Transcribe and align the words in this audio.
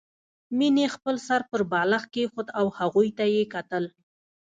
مينې 0.57 0.85
خپل 0.95 1.15
سر 1.27 1.41
پر 1.49 1.61
بالښت 1.71 2.07
کېښود 2.13 2.47
او 2.59 2.65
هغوی 2.77 3.09
ته 3.17 3.25
يې 3.33 3.41
وکتل 3.47 3.83